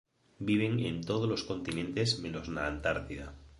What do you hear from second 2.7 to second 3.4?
Antártida.